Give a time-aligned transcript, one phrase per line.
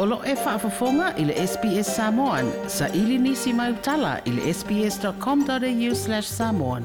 [0.00, 2.50] Olo e whaafafonga i le SPS Samoan.
[2.68, 6.84] Sa ili nisi mai utala i le sps.com.au slash samoan.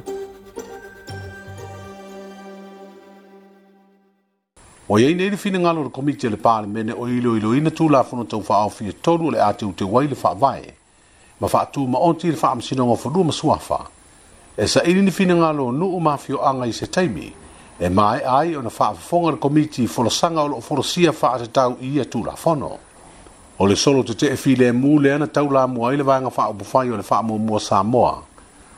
[4.89, 8.02] O yei neiri fina ngalo le komitia le pāle mene o ilo ilo ina tūla
[8.04, 10.73] funo tau whaau fia tolu le ate ute wai le whaavae.
[11.39, 13.80] Ma whaatū ma onti le whaamsino ngofo lua masuafa.
[14.57, 17.30] E sa ili ni fina ngalo nu umafio anga i se taimi.
[17.80, 22.33] E mai ai ona whaafafonga le komitia fola sanga o lo forosia whaatatau i atula
[22.36, 22.79] funo
[23.60, 26.50] o le solo te e file mu le ana tau la mua le vanga wha
[26.50, 28.24] upu whai o le wha mua mua Samoa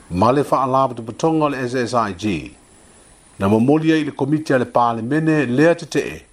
[0.10, 2.52] ma le wha alaba tu putonga le SSIG
[3.40, 6.24] na mo moli ai le komitea le pale mene lea te tee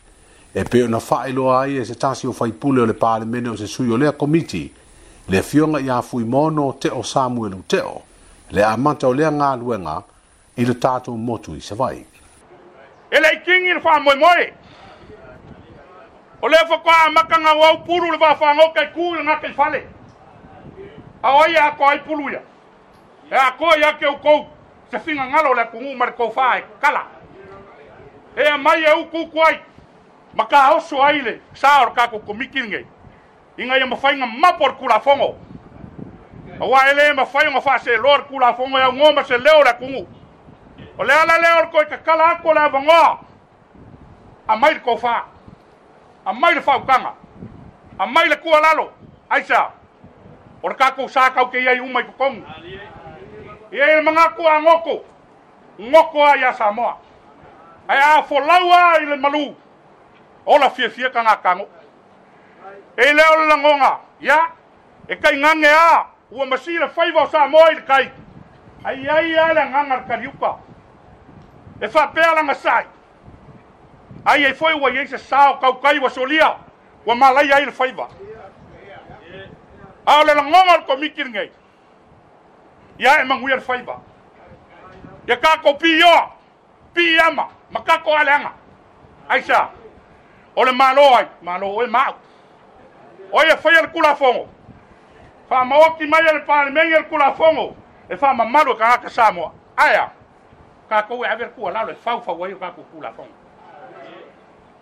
[0.55, 3.49] e peo na wha iloa ai e se tasi o whai o le pale mene
[3.49, 4.73] o se sui o lea komiti
[5.29, 8.03] le fionga i a fui mono te o Samuel Uteo
[8.51, 10.03] le amata o lea ngā luenga
[10.57, 12.05] i le tātou motu i se vai.
[13.11, 14.53] Ele kingi le wha moe moe!
[16.43, 19.87] o le fakaamaka gauau pulu le fafagau kaikū na que fale
[21.23, 22.43] A oia ai pulu ia
[23.31, 24.47] e ako que ke ukou
[24.91, 27.07] se figagalo o le akugū marco le Kala.
[28.37, 29.63] e a mai e ukuku ai
[30.35, 32.87] ma kaoso ai le sa o le kakokomikiligei
[33.59, 35.37] i gaia mafaiga mapo o le kulafogo
[36.61, 39.71] aua e lē fa oga lor kula kulafogo e augo ma se leo o le
[39.71, 40.07] akugū
[40.99, 43.21] o le ala lea o le a kakala ako o le avagoa
[44.49, 45.23] amai le koufā
[46.25, 47.15] a mai le whaukanga,
[47.99, 48.93] a mai le kua lalo,
[49.29, 49.73] aisa,
[50.63, 52.43] o re saka sākau ke iai umai ko kongu.
[53.73, 55.05] Ia e mga kua ngoko,
[55.81, 56.97] ngoko a ia Samoa.
[57.89, 59.55] Ai a folaua i le malu,
[60.47, 61.69] o la fie fie kanga kango.
[62.97, 64.39] E leo le langonga, ia,
[65.09, 68.11] e kai ngange a, ua masira faiwa o Samoa i le kai.
[68.85, 70.57] Ai ai ai le nganga kariuka.
[71.81, 72.73] E fa pēlanga sai.
[72.79, 72.87] Ai
[74.25, 76.57] ai ai foi o ai se sao kau kai wa solia
[77.07, 78.09] wa malai ai le faiva
[80.07, 81.51] a ah, le ngongal ko mikir ngai
[82.99, 84.01] ya e mangu ia le faiva
[85.27, 86.29] ya ka ko pi yo
[86.95, 88.53] pi ama maka ko alanga
[89.29, 89.71] ai sa
[90.55, 92.07] o le malo ai malo o ma
[93.33, 94.49] o ia foi al kula fongo
[95.49, 97.77] fa ma o ki mai al pal men al kula fongo
[98.09, 100.11] e fa ma malo e ka ka samo aya
[100.89, 103.42] ka ko ia ver ko la le fa fa wa ka ko kula fongo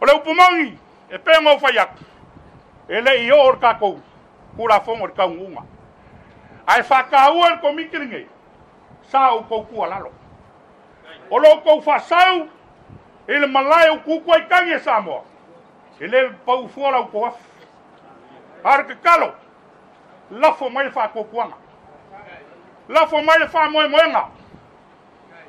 [0.00, 0.78] O le upo mongi,
[1.10, 1.98] e pe ngau fai aku.
[2.88, 4.00] E le i o kakou,
[4.56, 5.62] kura fongo le kau ngunga.
[6.66, 8.26] A e whaka hua le komitiringe,
[9.02, 10.10] sa au kou kua lalo.
[11.30, 12.48] O lo kou fasau,
[13.26, 15.22] e le malai au kukua i tangi e Samoa.
[16.00, 17.44] E le pau fuala au kou afu.
[18.64, 19.34] Ar ke kalo,
[20.30, 21.46] lafo mai le whaka kua
[22.88, 24.28] Lafo mai le whaka moe moenga.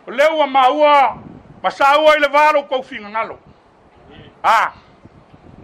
[0.08, 1.18] Leua maua,
[1.64, 3.34] masaua i le varo kou finga ngalo.
[3.36, 3.51] Leua
[4.44, 4.74] a ah,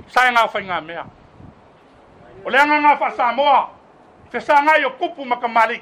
[0.07, 1.05] sai nga fa nga me a
[2.45, 3.43] o le nga nga fa sa mo
[4.29, 5.81] fe sa nga yo kupu ma ka malik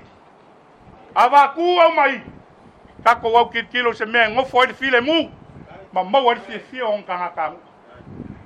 [1.13, 2.23] a va ku o mai
[3.03, 5.27] ka ko wa ki kilo se me ngo fo de file mu
[5.91, 7.51] ma mo wa fi fi on ka nga ka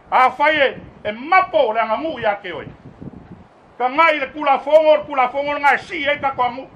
[0.10, 2.66] a fa ye e mapo le nga mu ya ke oi
[3.78, 6.68] ka nga ile kula fongor kula fongor nga si e ka ko mu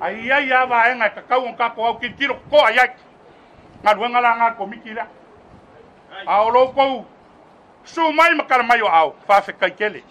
[0.00, 2.78] ai ai ya va e nga ka ka un ka ko ki tiro ko ai
[2.78, 2.90] ai
[3.82, 5.06] nga duenga la nga ko mi kila
[6.26, 7.04] a o lo kou
[7.84, 10.02] su mai makara mai o au fa fe kai kele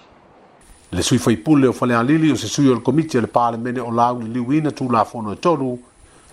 [0.91, 3.57] le sui foi pulle o fale alili o se sui o le komiti le pale
[3.57, 5.77] mene o lau li wina tu la fono e tolu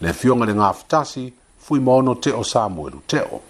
[0.00, 3.40] le fionga le ngafutasi fui mono te o Samuel teo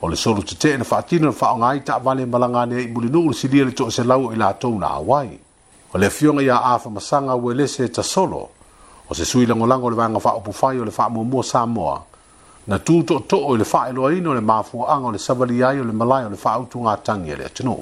[0.00, 3.28] o le solo te te na fatina fa nga ita vale malanga ne i mulinu
[3.28, 5.38] o si le to se lau i la tou na awai
[5.92, 8.48] o le fionga ya afa masanga wele se ta solo
[9.08, 11.42] o se sui le ngolango le vanga fa o pufai o le fa mo mo
[11.42, 12.02] Samoa
[12.66, 15.76] na tu to to o le fa lo ino le mafu anga le savali ai
[15.76, 17.74] le malai le fa tu nga tangi le tino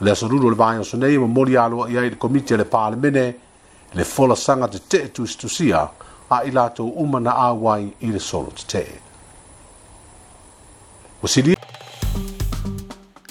[0.00, 3.24] le asuru le vai so nei mo mori alo ia il comite le palmene
[3.92, 5.82] le fola sanga te te tu sia
[6.30, 8.84] a ilato umana awai i le solo te
[11.22, 11.26] o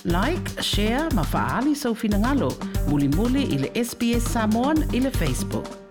[0.04, 2.50] like share ma faali so ngalo
[2.90, 5.85] muli muli ile sps samon ile facebook